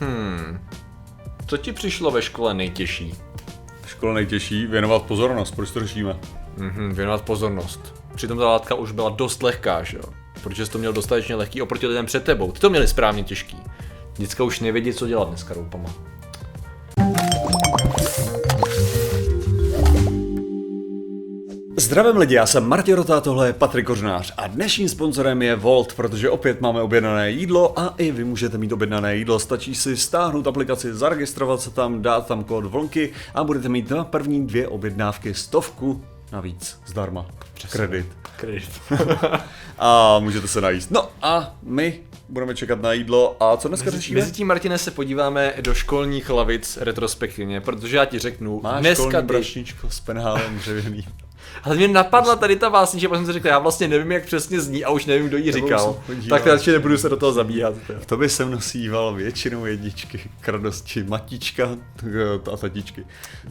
[0.00, 0.60] Hmm.
[1.46, 3.14] Co ti přišlo ve škole nejtěžší?
[3.82, 6.18] V škole nejtěžší věnovat pozornost, proč to řešíme?
[6.56, 7.94] Mhm, věnovat pozornost.
[8.14, 10.04] Přitom ta látka už byla dost lehká, že jo?
[10.42, 12.52] Protože jsi to měl dostatečně lehký oproti lidem před tebou.
[12.52, 13.56] Ty to měli správně těžký.
[14.16, 15.88] Děcka už nevědí, co dělat dneska roupama.
[21.78, 25.94] Zdravím lidi, já jsem Martin Rota, tohle je Patrik Kořnář a dnešním sponzorem je Volt,
[25.94, 29.38] protože opět máme objednané jídlo a i vy můžete mít objednané jídlo.
[29.38, 34.04] Stačí si stáhnout aplikaci, zaregistrovat se tam, dát tam kód vlnky a budete mít na
[34.04, 37.26] první dvě objednávky stovku navíc zdarma.
[37.70, 38.06] Kredit.
[38.36, 38.70] Kredit.
[39.78, 40.90] A můžete se najíst.
[40.90, 44.20] No a my budeme čekat na jídlo a co dneska řešíme?
[44.20, 49.02] Mezi tím, Martine, se podíváme do školních lavic retrospektivně, protože já ti řeknu, Máš dneska
[49.02, 49.32] školní ty...
[49.32, 51.04] brašničko s penhálem dřevěný.
[51.62, 54.60] Ale mě napadla tady ta básnička, protože jsem si řekl, já vlastně nevím, jak přesně
[54.60, 55.96] zní a už nevím, kdo ji říkal.
[56.28, 57.74] Tak radši nebudu se do toho zabíhat.
[57.98, 61.68] V tobě jsem nosíval většinou jedničky k radosti matička
[62.52, 63.06] a tatičky.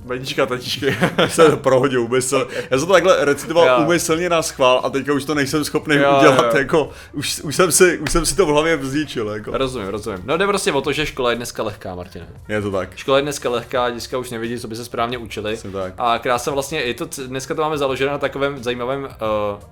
[0.05, 0.97] Banička, tatičky.
[1.27, 2.47] se to prohodil úmysl.
[2.71, 3.85] Já jsem to takhle recitoval Jo.
[3.85, 6.57] úmyslně na schvál a teďka už to nejsem schopný Jo, udělat, jo.
[6.59, 9.57] jako už, už, jsem si, už jsem si to v hlavě vzničil, jako.
[9.57, 10.21] rozumím, rozumím.
[10.25, 12.27] No jde prostě o to, že škola je dneska lehká, Martine.
[12.49, 12.97] Je to tak.
[12.97, 15.53] Škola je dneska lehká, děcka už nevědí, co by se správně učili.
[15.53, 15.93] Přesně tak.
[15.97, 19.09] A krása vlastně, je to, dneska to máme založené na takovém zajímavém, uh,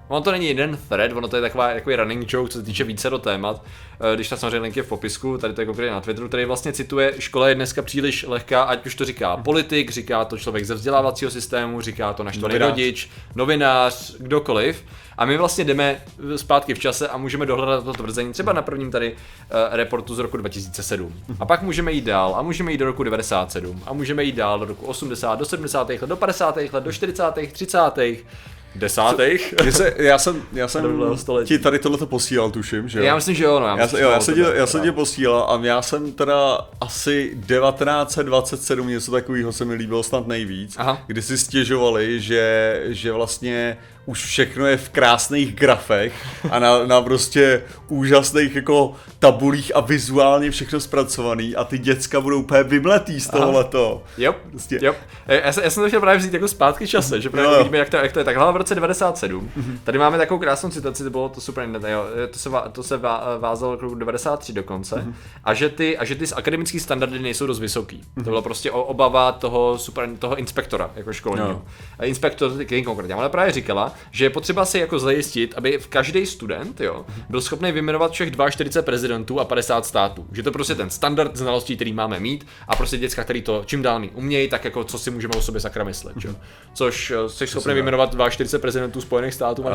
[0.08, 2.84] ono to není jeden thread, ono to je taková jako running joke, co se týče
[2.84, 3.56] více do témat.
[3.56, 6.46] Uh, když tam samozřejmě link je v popisku, tady to je konkrétně na Twitteru, který
[6.46, 10.66] vlastně cituje, škola je dneska příliš lehká, ať už to říká politik, říká to člověk
[10.66, 12.70] ze vzdělávacího systému, říká to naštvaný Novinář.
[12.70, 14.84] rodič, novinář, kdokoliv.
[15.18, 16.02] A my vlastně jdeme
[16.36, 19.18] zpátky v čase a můžeme dohledat to tvrzení třeba na prvním tady uh,
[19.72, 21.14] reportu z roku 2007.
[21.40, 24.60] A pak můžeme jít dál a můžeme jít do roku 97 a můžeme jít dál
[24.60, 25.90] do roku 80, do 70.
[25.90, 26.56] let, do 50.
[26.56, 27.80] let, do 40., 30.,
[28.76, 29.54] desátých.
[29.64, 30.86] Mně se, já jsem, já jsem
[31.46, 33.06] ti tady tohleto posílal, tuším, že jo?
[33.06, 33.68] Já myslím, že jo, no.
[33.68, 36.12] Já, myslím, se- že jo, já, jsem tě, já jsem tě posílal a já jsem
[36.12, 41.02] teda asi 1927 něco takového se mi líbilo snad nejvíc, Aha.
[41.08, 46.14] kdy si stěžovali, že, že vlastně už všechno je v krásných grafech
[46.52, 52.40] a na, na prostě úžasných jako tabulích a vizuálně všechno zpracovaný a ty děcka budou
[52.40, 54.04] úplně vymletý z toholeto.
[54.18, 54.96] Jo, Prostě- jo.
[55.28, 57.58] E, Já, jsem, já jsem to chtěl právě vzít jako zpátky čase, že právě jo.
[57.58, 58.26] vidíme, jak to, jak to je.
[58.26, 59.52] Tak hlavně v roce 97,
[59.84, 62.98] tady máme takovou krásnou citaci, to bylo to super, ne, jo, to se, to se
[62.98, 65.06] vá, vázalo k roku 93 dokonce,
[65.44, 68.02] a, že ty, a že ty akademické standardy nejsou dost vysoký.
[68.16, 71.48] To byla prostě o- obava toho, super, toho inspektora jako školního.
[71.50, 71.62] Jo.
[72.00, 72.52] A inspektor,
[72.86, 77.06] konkrétně, ale právě říkala, že je potřeba si jako zajistit, aby v každý student jo,
[77.30, 80.28] byl schopný vyjmenovat všech 42 prezidentů a 50 států.
[80.32, 83.82] Že to prostě ten standard znalostí, který máme mít a prostě děcka, který to čím
[83.82, 86.16] dál méně umějí, tak jako co si můžeme o sobě sakra myslet.
[86.18, 86.28] Že?
[86.28, 86.36] jo.
[86.74, 89.62] Což eh, jsi schopný vyjmenovat 42 prezidentů Spojených států?
[89.62, 89.70] Uh,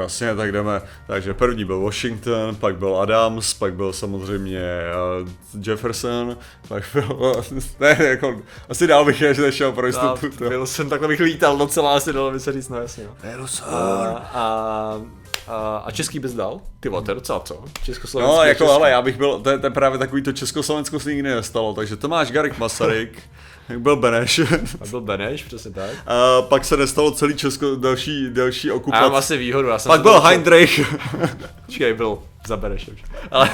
[0.00, 0.82] jasně, tak jdeme.
[1.06, 4.60] Takže první byl Washington, pak byl Adams, pak byl samozřejmě
[5.22, 5.28] uh,
[5.66, 6.36] Jefferson,
[6.68, 7.42] pak byl,
[7.80, 10.30] ne, jako, asi dál bych ještě nešel pro jistotu.
[10.38, 10.48] to.
[10.48, 13.04] byl jsem takhle bych lítal docela asi dalo by se říct, no jasně.
[13.24, 13.46] Jo.
[13.66, 15.00] A, a,
[15.48, 16.60] a, a český bys dal?
[16.80, 17.64] Ty vole, to je docela co?
[17.84, 18.74] Československý No, jako, český.
[18.76, 21.74] ale já bych byl, to je, to je právě takový to Československo se nikdy nestalo,
[21.74, 23.22] takže Tomáš Garik Masaryk,
[23.78, 24.38] byl Beneš,
[24.80, 25.90] A byl Beneš, přesně tak.
[26.06, 29.16] a pak se nestalo celý Česko, další, další A já mám okupace.
[29.18, 30.94] asi výhodu, já jsem Pak byl Heinrich,
[31.66, 32.96] Počkej, byl za Benešem.
[33.30, 33.50] Ale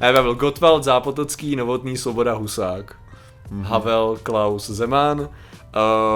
[0.00, 2.94] ne, byl Gottwald, Zápotocký, Novotný, Svoboda, Husák.
[3.62, 5.28] Havel, Klaus, Zeman,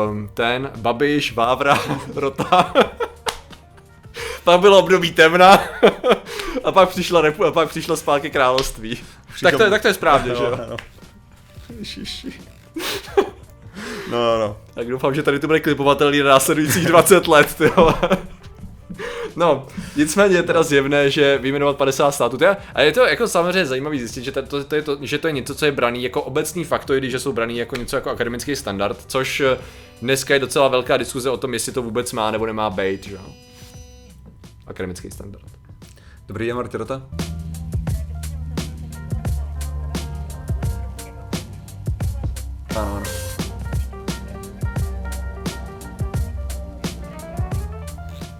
[0.09, 1.79] um, ten, Babiš, Vávra,
[2.15, 2.75] Rota.
[4.45, 5.61] pak bylo období temna
[6.65, 8.99] a pak přišla, repu, a pak přišlo zpátky království.
[9.43, 10.59] Tak to, je, tak to je správně, že jo?
[10.71, 10.77] no.
[11.79, 12.33] Ježiši.
[14.11, 14.57] No, no.
[14.75, 17.95] Tak doufám, že tady to bude klipovatelný na následujících 20 let, ty vole.
[19.37, 19.67] No,
[19.97, 23.67] nicméně je teda zjevné, že vyjmenovat 50 států, to je, a je to jako samozřejmě
[23.67, 26.03] zajímavý zjistit, že to, to, to, je to, že to je něco, co je braný
[26.03, 29.59] jako obecný faktoid, že jsou braný jako něco jako akademický standard, což eh,
[30.03, 33.15] dneska je docela velká diskuze o tom, jestli to vůbec má nebo nemá být, že
[33.15, 33.21] jo.
[34.67, 35.45] Akademický standard.
[36.29, 37.03] Dobrý den, Marty Rota.
[42.77, 43.16] Ano, ano.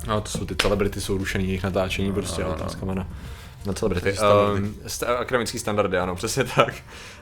[0.07, 2.61] No, to jsou ty celebrity, jsou rušený jejich natáčení, prostě no, no, no.
[2.61, 3.07] otázkama na,
[3.67, 4.17] na celebrity.
[4.55, 6.75] Um, st- akademický standardy, ano, přesně tak.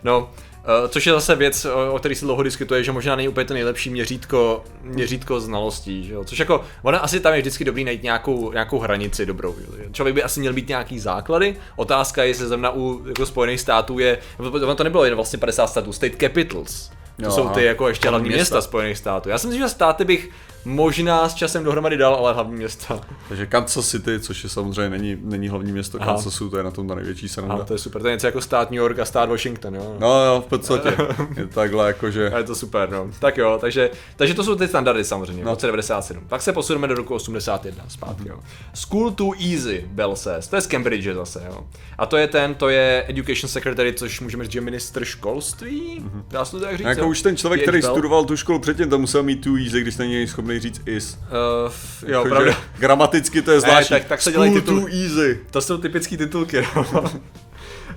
[0.05, 3.29] No, uh, což je zase věc, o, o který se dlouho diskutuje, že možná není
[3.29, 6.25] úplně to nejlepší měřítko, měřítko znalostí, že jo?
[6.25, 9.57] Což jako, ono asi tam je vždycky dobrý najít nějakou, nějakou hranici dobrou.
[9.77, 9.89] Že?
[9.93, 11.57] Člověk by asi měl být nějaký základy.
[11.77, 15.67] Otázka je, jestli zrovna u jako Spojených států je, ono to nebylo jen vlastně 50
[15.67, 16.91] států, state capitals.
[17.17, 18.69] To Jo, jsou ty jako ještě Hlavní hlavní města města.
[18.69, 19.29] Spojených států.
[19.29, 20.31] Já si myslím, že státy bych
[20.65, 23.01] možná s časem dohromady dal, ale hlavní města.
[23.29, 26.13] Takže Kansas City, což je samozřejmě není, není hlavní město Aha.
[26.13, 27.55] Kansasu, to je na tom ta největší sranda.
[27.55, 29.97] A to je super, to je něco jako stát New York a stát Washington, jo.
[29.99, 30.97] No jo, v podstatě.
[31.37, 32.31] Je takhle jakože...
[32.31, 33.11] A je to super, no.
[33.19, 35.51] Tak jo, takže, takže to jsou ty standardy samozřejmě, v No.
[35.51, 36.25] roce 97.
[36.29, 38.39] Pak se posuneme do roku 81 zpátky, jo.
[38.75, 40.49] School to Easy, Bell says.
[40.49, 41.67] To je z Cambridge zase, jo.
[41.99, 46.05] A to je ten, to je Education Secretary, což můžeme říct, že je ministr školství?
[46.31, 47.09] Dá se to tak říct, Jako jo?
[47.09, 47.93] už ten člověk, který Bell.
[47.95, 51.19] studoval tu školu předtím, to musel mít tu easy, když není schopný říct is.
[51.19, 51.73] Uh,
[52.07, 52.57] jo, Jakože pravda.
[52.79, 53.95] Gramaticky to je zvláštní.
[53.97, 55.41] tak- tak se dělají School titul- too easy.
[55.51, 57.05] To jsou typický titulky, no.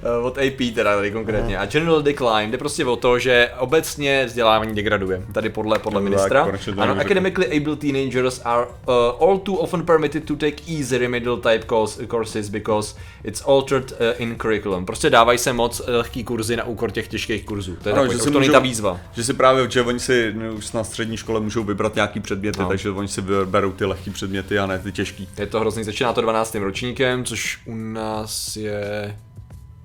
[0.04, 1.58] Eh, Od AP teda tady konkrétně.
[1.58, 5.22] A General Decline jde prostě o to, že obecně vzdělávání degraduje.
[5.34, 6.48] Tady podle, podle No ministra.
[6.78, 11.66] Ano, academically able teenagers are uh, all too often permitted to take easy remedial type
[11.70, 14.86] course, courses because it's altered uh, in curriculum.
[14.86, 17.76] Prostě dávají se moc eh, lehký kurzy na úkor těch těžkých kurzů.
[17.84, 19.00] To je Ano, takový, že to není můžou- ta výzva.
[19.14, 22.60] Že si právě, že oni si no, už na střední škole můžou vybrat nějaký předměty,
[22.60, 22.68] No.
[22.68, 25.30] takže oni si vyberou ty lehký předměty a ne ty těžký.
[25.38, 26.56] Je to hrozný, začíná to 12.
[26.56, 29.16] ročníkem, což u nás je...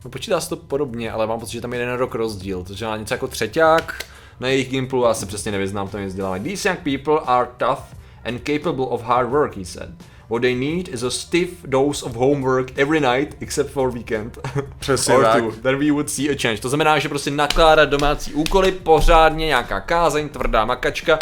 [0.04, 2.74] No počítá se to podobně, ale mám pocit, že tam je jeden rok rozdíl, to
[2.74, 4.04] znamená něco jako třeťák
[4.40, 6.44] na jejich gimplu, já se přesně nevyznám v tom vzdělávání.
[6.44, 7.82] These young people are tough
[8.24, 9.88] and capable of hard work, he said.
[10.30, 14.38] What they need is a stiff dose of homework every night except for weekend.
[14.78, 15.42] Přesně Or tak.
[15.42, 15.50] two.
[15.62, 16.60] Then we would see a change.
[16.60, 21.18] To znamená, že prostě nakládat domácí úkoly pořádně, nějaká kázeň, tvrdá makačka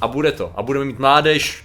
[0.00, 0.52] a bude to.
[0.54, 1.64] A budeme mít mládež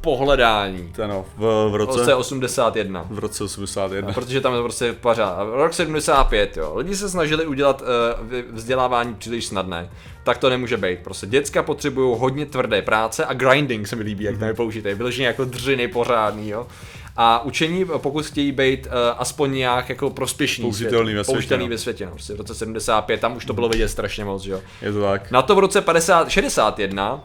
[0.00, 0.92] pohledání.
[0.96, 3.06] Ten no, v, v V roce roce, 81.
[3.10, 4.12] v roce 81.
[4.12, 5.32] Protože tam je to prostě pořád.
[5.32, 6.72] A Rok 75, jo.
[6.76, 7.86] Lidi se snažili udělat uh,
[8.52, 9.90] vzdělávání příliš snadné.
[10.24, 10.98] Tak to nemůže být.
[10.98, 14.94] Prostě děcka potřebují hodně tvrdé práce a grinding se mi líbí, jak tam je použité.
[14.94, 16.66] Vyloženě jako dřiny pořádný, jo.
[17.16, 21.64] A učení, pokud chtějí být uh, aspoň nějak jako prospěšný Použitelný svět, ve světě, použitelný
[21.64, 21.70] no.
[21.70, 22.12] ve světě, no.
[22.12, 24.60] Prostě v roce 75, tam už to bylo vidět strašně moc, jo.
[24.82, 25.30] Je to tak.
[25.30, 27.24] Na to v roce 50, 61,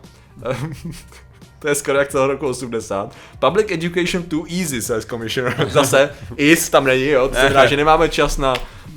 [1.63, 5.55] to je skoro jak toho roku 80, Public Education too easy, says Commissioner.
[5.69, 8.53] Zase, is tam není, jo, to znamená, že nemáme čas na,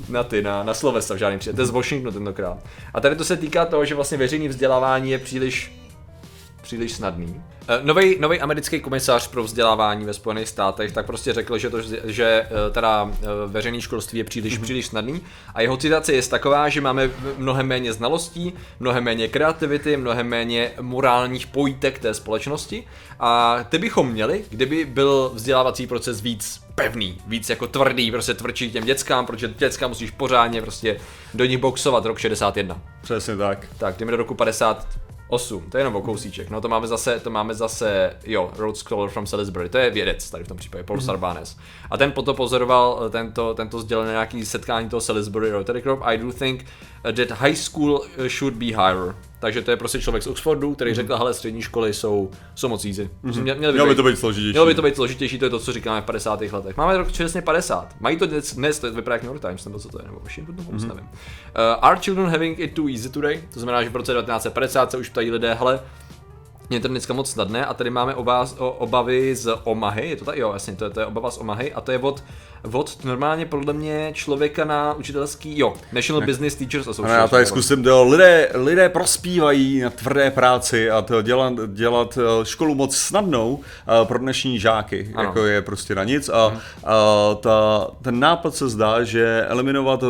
[0.09, 1.55] na ty, na, na slovesa v žádném případě.
[1.55, 2.57] To je z Washingtonu tentokrát.
[2.93, 5.76] A tady to se týká toho, že vlastně veřejné vzdělávání je příliš
[6.67, 7.41] příliš snadný.
[7.81, 12.25] Nový nový americký komisař pro vzdělávání ve Spojených státech tak prostě řekl, že to, že
[12.25, 14.63] eh, teda eh, veřejné školství je příliš, mm-hmm.
[14.63, 15.21] příliš snadný
[15.53, 20.71] a jeho citace je taková, že máme mnohem méně znalostí, mnohem méně kreativity, mnohem méně
[20.81, 22.83] morálních pojítek té společnosti
[23.19, 28.71] a ty bychom měli, kdyby byl vzdělávací proces víc pevný, víc jako tvrdý, prostě tvrdší
[28.71, 30.99] těm dětskám, protože děcka musíš pořádně prostě
[31.33, 32.81] do nich boxovat rok 61.
[33.01, 33.67] Přesně tak.
[33.77, 34.35] Tak, jdeme do roku
[35.29, 36.49] 58, to je jenom o kousíček.
[36.49, 40.29] No to máme zase, to máme zase, jo, Road Scholar from Salisbury, to je vědec
[40.29, 41.57] tady v tom případě, Paul Sarbanes.
[41.91, 45.99] A ten potom pozoroval eh, tento, tento sdělil na nějaký setkání toho Salisbury Rotary Club.
[46.03, 46.65] I do think
[47.05, 49.15] uh, that high school uh, should be higher.
[49.39, 52.85] Takže to je prostě člověk z Oxfordu, který řekl, hele, střední školy jsou, jsou moc
[52.85, 53.09] easy.
[53.21, 54.51] Mě, měly Mělo by to být složitější.
[54.51, 56.41] Mělo by to být složitější, to je to, co říkáme v 50.
[56.41, 56.77] letech.
[56.77, 57.95] Máme rok přesně 50.
[57.99, 60.19] Mají to dnes, dnes to vypadá jak New York Times, nebo co to je, nebo
[60.19, 60.87] Washington Post, mm-hmm.
[60.87, 61.03] nevím.
[61.03, 61.15] Uh,
[61.81, 63.43] are children having it too easy today?
[63.53, 65.79] To znamená, že v roce 1950 se už ptají lidé, hele,
[66.69, 70.25] je to dneska moc snadné a tady máme oba, o, obavy z Omahy, je to
[70.25, 70.37] tak?
[70.37, 72.23] Jo, jasně, to je, to je obava z Omahy a to je od,
[72.71, 77.19] od normálně podle mě člověka na učitelský, jo, National Business Teachers Ano, Association.
[77.21, 82.45] já tady zkusím to, lidé, lidé prospívají na tvrdé práci a to dělat, dělat eh,
[82.45, 83.59] školu moc snadnou
[84.01, 85.27] eh, pro dnešní žáky, Ano.
[85.29, 86.45] jako je prostě na nic a,
[86.85, 90.03] a ta, ten nápad se zdá, že eliminovat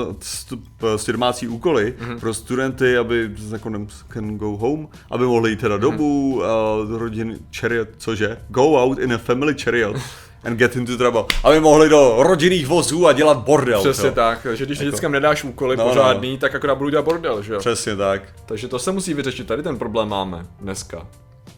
[0.77, 3.72] prostě domácí úkoly pro studenty, aby jako
[4.13, 9.13] can go home, aby mohli jít teda domů, uh, rodin chariot, cože, go out in
[9.13, 9.96] a family chariot
[10.43, 13.79] and get into trouble, aby mohli do rodinných vozů a dělat bordel.
[13.79, 14.13] Přesně jo.
[14.13, 15.89] tak, že když dětskám nedáš úkoly No, no.
[15.89, 17.60] pořádný, tak akorát budu dělat bordel, že jo?
[17.60, 18.22] Přesně tak.
[18.46, 21.07] Takže to se musí vyřešit, tady ten problém máme dneska.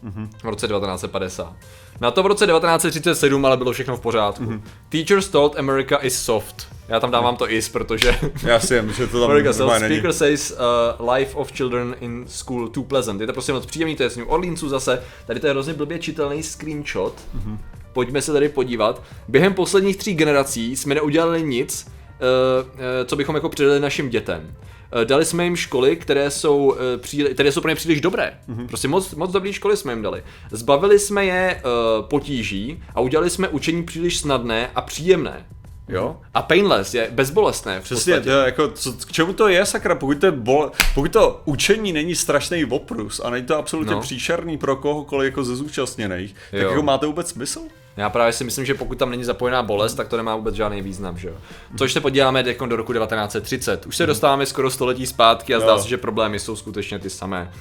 [0.02, 0.30] Mhm.
[0.42, 1.56] V roce 1950.
[2.00, 4.42] Na to v roce 1937 ale bylo všechno v pořádku.
[4.42, 4.62] Mhm.
[4.88, 6.68] Teachers told America is soft.
[6.88, 9.58] Já tam dávám to is, protože Já si vím, že to tam America soft.
[9.58, 9.94] normálně není.
[9.94, 10.54] Speaker says
[11.00, 13.20] uh, life of children in school too pleasant.
[13.20, 15.02] Je to prostě moc příjemný, to je z New Orleansu zase.
[15.26, 17.14] Tady to je hrozně blbě čitelný screenshot.
[17.34, 17.58] Mhm.
[17.92, 19.02] Pojďme se tady podívat.
[19.28, 24.54] Během posledních tří generací jsme neudělali nic, uh, uh, co bychom jako předali našim dětem.
[24.92, 28.32] Eh, Dali jsme jim školy, které jsou, eh, příli, které jsou pro ně příliš dobré.
[28.46, 28.66] Mhm.
[28.68, 30.22] Prostě moc, moc dobré školy jsme jim dali.
[30.50, 35.46] Zbavili jsme je uh, potíží a udělali jsme učení příliš snadné a příjemné.
[35.88, 36.16] Jo?
[36.34, 37.80] A painless je bezbolestné.
[37.80, 37.84] V.
[37.84, 41.12] Přesně, to je jako, co, k čemu to je, sakra, pokud to, je bol, pokud
[41.12, 44.00] to učení není strašný oprus a není to absolutně No.
[44.00, 46.68] příšerný pro kohokoliv jako ze zúčastněných, tak Jo.
[46.68, 47.60] jako máte vůbec smysl?
[47.96, 50.82] Já právě si myslím, že pokud tam není zapojená bolest, tak to nemá vůbec žádný
[50.82, 51.34] význam, že jo.
[51.78, 53.86] Což se podíváme do roku 1930.
[53.86, 57.52] Už se dostáváme skoro století zpátky a zdá se, že problémy jsou skutečně ty samé.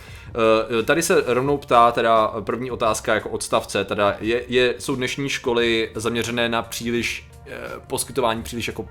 [0.79, 5.29] Eh, Tady se rovnou ptá teda první otázka jako odstavce, teda je, je, jsou dnešní
[5.29, 7.51] školy zaměřené na příliš eh,
[7.87, 8.85] poskytování příliš jako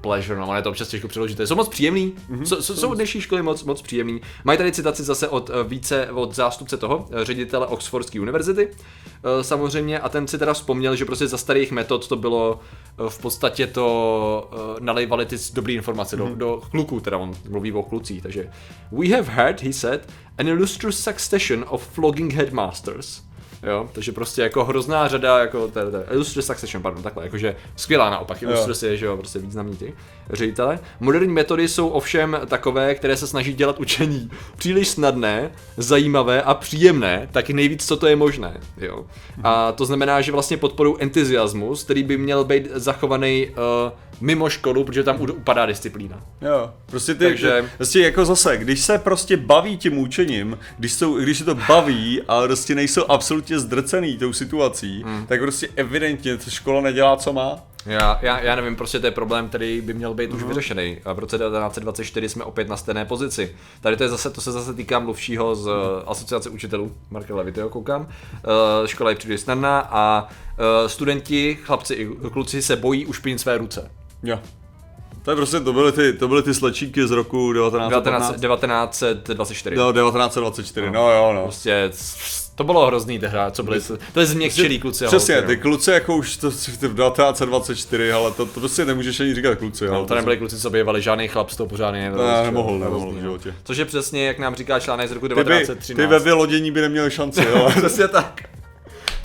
[0.00, 1.40] pleasure, no, ale je to občas těžko přeložit.
[1.44, 2.42] Jsou moc příjemný, mm-hmm.
[2.60, 4.20] jsou, jsou dnešní školy moc, moc příjemný.
[4.44, 9.44] Mají tady citaci zase od eh, více, od zástupce toho, eh, ředitele Oxfordské univerzity, eh,
[9.44, 12.60] samozřejmě, a ten si teda vzpomněl, že prostě za starých metod to bylo
[13.08, 14.50] v podstatě to
[14.80, 18.50] nalejvali ty dobré informace do, do kluků, teda on mluví o klucích, takže
[18.92, 23.25] We have had, he said, an illustrious succession of flogging headmasters.
[23.66, 25.80] Jo, takže prostě jako hrozná řada, jako to,
[26.10, 29.94] Illustrious Succession, pardon, takhle, jakože skvělá naopak, Illustrious je, že jo, prostě významní ty
[30.30, 30.78] ředitele.
[31.00, 37.28] Moderní metody jsou ovšem takové, které se snaží dělat učení příliš snadné, zajímavé a příjemné,
[37.32, 39.06] taky nejvíc, co to je možné, jo.
[39.44, 43.54] A to znamená, že vlastně podporují entuziasmus, který by měl být zachovaný uh,
[44.20, 46.20] mimo školu, protože tam upadá disciplína.
[46.42, 51.18] Jo, prostě ty, Takže- prostě jako zase, když se prostě baví tím učením, když, jsou,
[51.18, 55.26] když se to baví a prostě nejsou absolutně zdrcený tou situací, hmm.
[55.26, 57.62] tak prostě evidentně škola nedělá, co má.
[57.86, 60.98] Já, já, já nevím, prostě to je problém, který by měl být už vyřešený.
[61.04, 63.56] A v roce 1924 jsme opět na stejné pozici.
[63.80, 65.72] Tady to, je zase, to se zase týká mluvčího z uh,
[66.06, 68.00] asociace učitelů, Marka Levitého koukám.
[68.00, 73.58] Uh, škola je příliš snadná a uh, studenti, chlapci i kluci se bojí ušpinit své
[73.58, 73.90] ruce.
[74.22, 74.38] Jo.
[75.22, 78.40] To je prostě, to byly ty, to byly ty slečíky z roku 1915.
[78.40, 79.76] 19, 1924.
[79.76, 81.42] No, 1924, no jo, no.
[81.42, 81.90] Prostě
[82.54, 83.80] to bylo hrozný tehda, co byli,
[84.12, 85.04] to je změkčilý kluci.
[85.04, 85.62] a Přesně, holky, ty no.
[85.62, 89.86] kluci jako už to, ty v 1924, ale to, to prostě nemůžeš ani říkat kluci.
[89.86, 92.26] No, to nebyli kluci, co bývali, žádný chlap z toho pořádně nebyl.
[92.26, 93.20] Ne, jo, nemohl, nemohl v no.
[93.20, 93.54] životě.
[93.64, 95.96] Což je přesně, jak nám říká článek z roku Ty, by, 1913.
[95.96, 97.70] ty ve vylodění by neměli šanci, jo.
[97.76, 98.42] Přesně tak.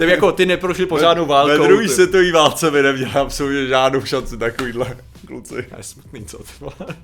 [0.05, 1.62] Ty jako ty neprošli pořádnou válkou.
[1.62, 5.63] Ve druhé ty- světové válce by neměli absolutně žádnou šanci takovýhle kluci.
[5.70, 6.96] To je smutný, co ty vole.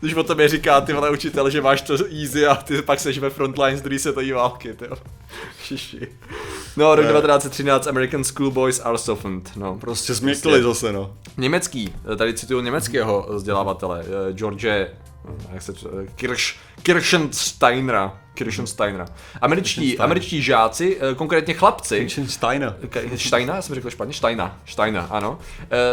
[0.00, 3.18] Když o tobě říká ty vole učitel, že máš to easy a ty pak seš
[3.18, 4.96] ve frontline z druhé světové války, ty jo.
[5.64, 6.08] Šiši.
[6.76, 7.12] No, rok Ne.
[7.12, 9.78] 1913, American schoolboys are softened, no.
[9.80, 11.16] Prostě změkli zase, no.
[11.36, 14.66] Německý, tady cituju německého vzdělávatele, eh, George,
[15.52, 15.72] jak se
[16.16, 19.06] Kirsch, Kirchensteinera, Kirchensteinera.
[19.40, 22.00] Američtí, američtí žáci, eh, konkrétně chlapci.
[22.88, 25.38] Ke- Steina, jsem řekl špatně, Steina, Steina, ano.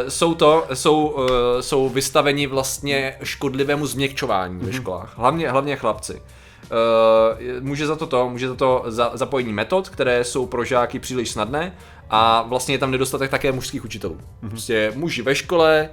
[0.08, 1.18] Jsou to, jsou,
[1.62, 6.22] jsou vystaveni vlastně škodlivému změkčování ve školách, hlavně, hlavně chlapci.
[7.60, 11.30] Může za to to, může za to za, zapojení metod, které jsou pro žáky příliš
[11.32, 11.76] snadné
[12.10, 14.18] a vlastně je tam nedostatek také mužských učitelů.
[14.50, 15.90] Prostě muži ve škole,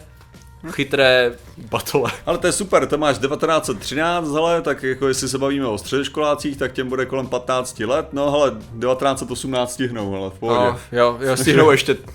[0.71, 1.33] chytré
[1.71, 2.13] batole.
[2.27, 6.57] Ale to je super, to máš 1913, hele, tak jako jestli se bavíme o středoškolácích,
[6.57, 10.61] tak těm bude kolem 15 let, no hele, 1918 stihnou, ale v pohodě.
[10.61, 11.97] No, jo, jo, stihnou ještě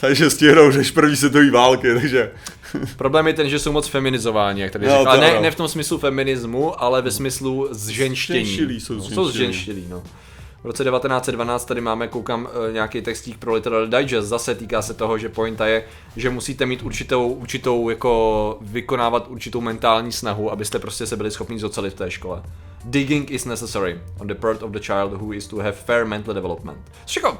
[0.00, 2.30] Takže stihnou řeš první světové války, takže...
[2.96, 5.20] Problém je ten, že jsou moc feminizováni, jak tady No, říkal.
[5.20, 8.44] Ne, ne v tom smyslu feminismu, ale ve smyslu zženštění.
[8.44, 10.02] Zženštilí jsou no, jsou zženštilí, no.
[10.62, 14.94] V roce 1912 tady máme, koukám, eh, nějaký textík pro Literal Digest, zase týká se
[14.94, 15.84] toho, že pointa je,
[16.16, 21.58] že musíte mít určitou, určitou, jako vykonávat určitou mentální snahu, abyste prostě se byli schopni
[21.58, 22.42] zocelit v té škole.
[22.84, 26.34] Digging is necessary on the part of the child who is to have fair mental
[26.34, 26.78] development.
[27.16, 27.38] Jako,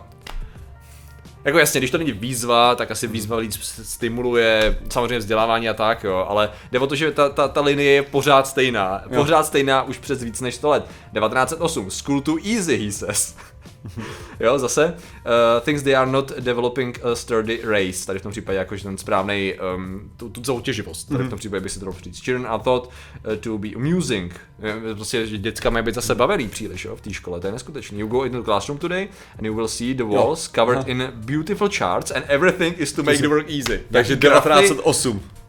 [1.45, 6.05] jako jasně, když to není výzva, tak asi výzva víc stimuluje samozřejmě vzdělávání a tak,
[6.05, 9.03] jo, ale jde o to, že ta, ta, ta linie je pořád stejná.
[9.15, 10.85] Pořád stejná už přes víc než 100 let.
[10.85, 13.37] 1908, school too easy, he says.
[14.41, 14.95] jo, zase.
[14.95, 18.07] Uh, things they are not developing a sturdy race.
[18.07, 21.09] Tady v tom případě jakože ten správný, um, tu, tu soutěživost.
[21.09, 22.21] Tady v tom případě by se to dalo říct.
[22.25, 22.91] Children are thought
[23.27, 24.41] uh, to be amusing.
[24.63, 27.41] Eh, Prostě, že děcka mají být zase bavený příliš, jo, v té škole.
[27.41, 28.01] To je neskutečný.
[28.01, 30.89] You go into the classroom today and you will see the walls covered Aha.
[30.89, 33.81] in beautiful charts and everything is to make the work easy.
[33.93, 35.42] Takže Jak grafy, 1908.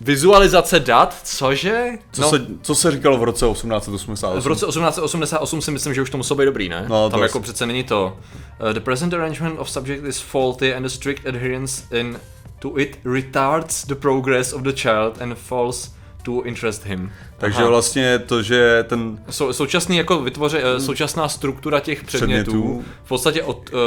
[0.00, 1.88] Vizualizace dat, cože?
[2.12, 2.30] Co, no.
[2.30, 4.40] se, co se říkalo v roce 1888?
[4.42, 6.86] V roce 1888 si myslím, že už to muselo být dobrý, ne?
[6.88, 8.16] No, Tam jako je- přece není to.
[8.62, 12.20] Uh, the present arrangement of subject is faulty and the strict adherence in
[12.58, 15.90] to it retards the progress of the child and falls
[16.22, 17.12] to interest him.
[17.38, 17.68] Takže Aha.
[17.68, 20.80] vlastně to, že ten Sou, současný jako vytvoře, hmm.
[20.80, 22.84] současná struktura těch předmětů, Předmětů.
[23.04, 23.78] v podstatě od, uh,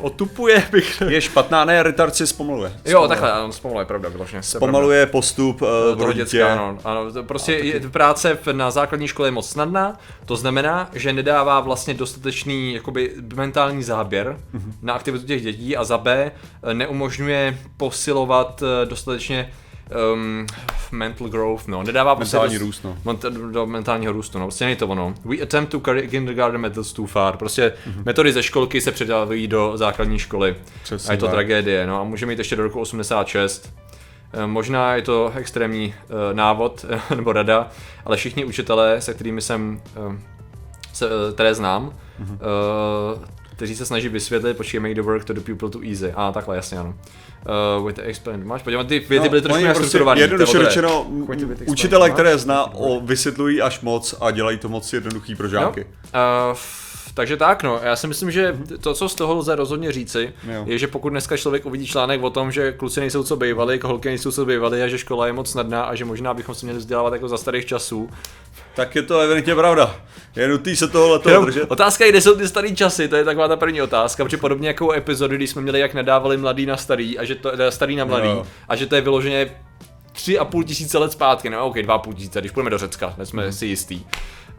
[0.00, 2.72] otupuje, bych je špatná, ne, retard si zpomaluje.
[2.84, 4.42] Jo, takhle, ano, zpomaluje, pravda, vyloženě.
[4.42, 4.72] to je pravda.
[4.72, 7.12] Pomaluje postup uh, v toho děcka, ano, ano.
[7.12, 11.60] to Prostě je, práce v, na základní škole je moc snadná, to znamená, že nedává
[11.60, 14.36] vlastně dostatečný jakoby, mentální záběr
[14.82, 16.32] na aktivitu těch dětí a za B
[16.72, 19.52] neumožňuje posilovat eh, dostatečně
[20.14, 20.46] um,
[20.92, 22.96] mental growth, no, nedává prostě Mentální dost- růst, no.
[23.04, 25.14] Mont- do mentálního růstu, no, prostě není to ono.
[25.24, 28.02] We attempt to carry kindergarten methods too far, prostě Mhm.
[28.06, 30.56] metody ze školky se předávají do základní školy.
[30.82, 31.34] Přesně a je to tak.
[31.34, 33.72] tragédie, no a může mít ještě do roku 86.
[34.32, 37.68] Eh, Možná je to extrémní uh, návod eh, nebo rada,
[38.04, 40.14] ale všichni učitelé, se kterými jsem, uh,
[40.92, 42.38] se, které znám, Mhm.
[43.60, 46.12] Kteří se snaží vysvětlit, počkej, make the work to the pupil too easy.
[46.16, 46.94] A takhle, jasně, ano.
[47.78, 49.98] Uh, with the explain, máš, podívej, ty věty byly trošku jinak prostě.
[50.14, 51.06] Jednoduše řečeno,
[51.66, 52.14] učitele, Máš?
[52.14, 55.84] které zná, o, vysvětlují až moc a dělají to moc jednoduchý pro žáky.
[55.84, 56.58] Uh,
[57.14, 57.80] takže tak, no.
[57.82, 60.62] Já si myslím, že to, co z toho lze rozhodně říci, Jo.
[60.66, 64.08] je, že pokud dneska člověk uvidí článek o tom, že kluci nejsou co bývali, holky
[64.08, 66.78] nejsou co bývali a že škola je moc snadná a že možná bychom se měli
[66.78, 68.10] vzdělávat jako za starých časů.
[68.74, 69.96] Tak je to evidentně pravda.
[70.36, 71.70] Je nutný se tohle toho držet.
[71.70, 74.68] otázka je, kde jsou ty starý časy, to je taková ta první otázka, protože podobně
[74.68, 77.96] jako epizody, kdy jsme měli, jak nadávali mladý na starý, a že to, teda starý
[77.96, 78.46] na mladý, Jo.
[78.68, 79.50] a že to je vyloženě
[80.12, 82.78] tři a půl tisíce let zpátky, no ok, dva a půl tisíce, když půjdeme do
[82.78, 83.52] Řecka, jsme Mhm.
[83.52, 84.00] si jistý.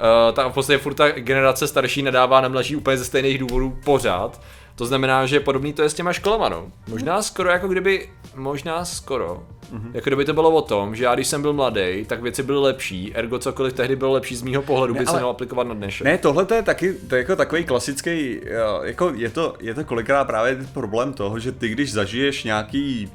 [0.01, 3.77] Uh, ta v podstatě furt ta generace starší nadává na mladší úplně ze stejných důvodů
[3.85, 4.41] pořád.
[4.75, 6.65] To znamená, že podobný to je s těma školama, no.
[6.87, 9.91] Možná skoro jako kdyby, možná skoro, Mhm.
[9.93, 12.59] jako kdyby to bylo o tom, že já když jsem byl mladý, tak věci byly
[12.59, 15.73] lepší, ergo cokoliv tehdy bylo lepší z mýho pohledu, Ne, by se mělo aplikovat na
[15.73, 16.05] dnešek.
[16.05, 18.49] Ne, tohle to je taky to je jako takový klasický, eh,
[18.83, 23.11] jako je to, je to kolikrát právě problém toho, že ty když zažiješ nějaký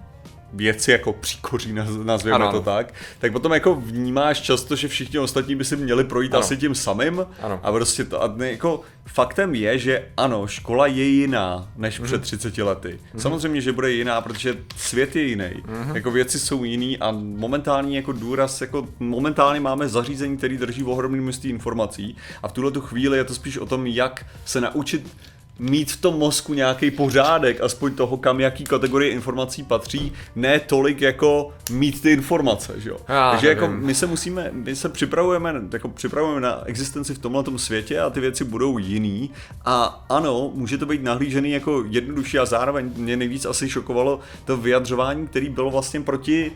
[0.52, 2.60] věci jako příkoří, naz- nazvěme Ano, to ano.
[2.64, 6.40] tak, tak potom jako vnímáš často, že všichni ostatní by si měli projít Ano.
[6.42, 7.60] asi tím samým Ano.
[7.62, 12.06] a prostě to, a ne, jako faktem je, že ano, škola je jiná než Mhm.
[12.06, 12.98] před 30 lety.
[13.18, 15.96] Samozřejmě, že bude jiná, protože svět je jiný, Mhm.
[15.96, 21.20] jako věci jsou jiný a momentální jako důraz, jako momentálně máme zařízení, který drží ohromné
[21.20, 25.16] množství informací a v tuhle tu chvíli je to spíš o tom, jak se naučit
[25.58, 31.00] mít v tom mozku nějaký pořádek, aspoň toho, kam jaký kategorie informací patří, ne tolik
[31.00, 32.96] jako mít ty informace, že jo.
[33.08, 37.44] Já Takže jako my se musíme, my se připravujeme, jako připravujeme na existenci v tomhle
[37.56, 39.30] světě a ty věci budou jiný
[39.64, 44.56] a ano, může to být nahlížený jako jednodušší a zároveň mě nejvíc asi šokovalo to
[44.56, 46.52] vyjadřování, který bylo vlastně proti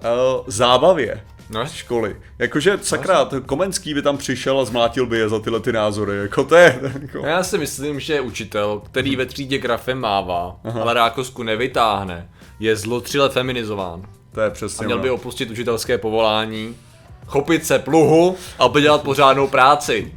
[0.00, 1.66] uh, zábavě No.
[1.66, 2.16] školy.
[2.38, 6.16] Jakože sakra, to Komenský by tam přišel a zmlátil by je za tyhle ty názory,
[6.18, 10.94] jako to je, jako, Já si myslím, že učitel, který ve třídě grafem mává, ale
[10.94, 12.28] rákosku nevytáhne,
[12.60, 14.02] je zlotřile feminizován.
[14.32, 15.02] to je A přesně měl ono.
[15.02, 16.76] by opustit učitelské povolání,
[17.26, 20.12] chopit se pluhu a dělat pořádnou práci.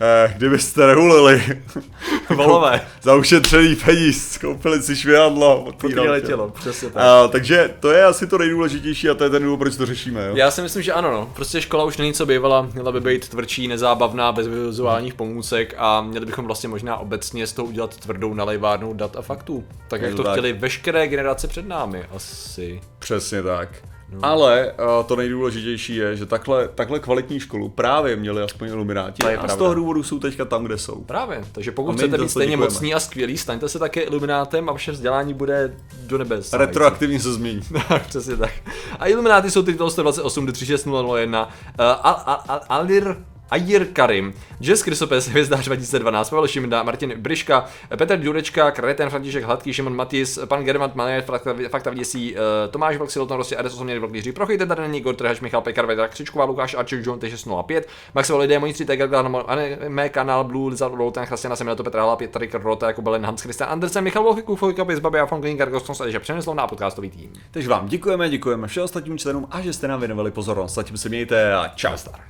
[0.00, 1.42] Eh, kdybyste nehulili
[2.36, 2.80] Volové.
[3.02, 7.02] za ušetřený peníz, koupili si švihadlo, Potýrali tělo, přesně tak.
[7.02, 10.26] A, takže to je asi to nejdůležitější a to je ten důvod, proč to řešíme.
[10.26, 10.36] Jo?
[10.36, 11.30] Já si myslím, že ano, no.
[11.34, 16.00] Prostě škola už není co bývala, měla by být tvrdší, nezábavná, bez vizuálních pomůcek a
[16.00, 19.64] měli bychom vlastně možná obecně z toho udělat tvrdou nalejvárnou dat a faktů.
[19.88, 20.32] Tak jak to to tak.
[20.32, 22.80] chtěli veškeré generace před námi, asi.
[22.98, 23.68] Přesně tak.
[24.14, 24.20] No.
[24.22, 29.28] Ale uh, to nejdůležitější je, že takhle, takhle kvalitní školu právě měli aspoň ilumináti To
[29.28, 29.56] je a z pravda.
[29.56, 31.00] toho důvodu jsou teďka tam, kde jsou.
[31.00, 32.72] Právě, takže pokud chcete být stejně děkujeme.
[32.74, 35.74] mocní a skvělí, staňte se také iluminátem a vaše vzdělání bude
[36.06, 36.52] do nebes.
[36.52, 37.60] Retroaktivně se změní.
[38.08, 38.50] Přesně tak.
[38.98, 41.46] A ilumináty jsou tyto 128 do 36001.
[41.46, 43.16] Uh, Al- Al- Al- Alir
[43.54, 49.72] Ajir Karim, Jess Krysopes, Hvězdář 2012, Pavel Šimda, Martin Briška, Petr Durečka, Kreten František Hladký,
[49.72, 52.40] Šimon Matis, pan Germant Mané, Fakta, Fakta Vděsí, uh,
[52.70, 55.86] Tomáš Vlk, Siloton Rossi, Ares 8 Vlk, Jiří Prochy, tady není Igor Trhač, Michal Pekar,
[55.86, 57.82] Vedra Křičková, Lukáš Archer, John T605,
[58.14, 59.44] Maxwell Lidé, Mojí 3 Tegel,
[59.88, 63.42] mé kanál Blue, Lizard, Louten, Christiana Semena, to Petra Hala, Petr Rota, jako Belen, Hans
[63.42, 67.32] Christian Andersen, Michal Volchy, Kufoj, Kapis, Babi a Fonklin, Gargos, Konstantin, Přeneslovna a podcastový tým.
[67.50, 70.74] Takže vám děkujeme, děkujeme všem ostatním členům a že jste nám věnovali pozornost.
[70.74, 71.96] Zatím se mějte a čau.
[71.96, 72.20] Star.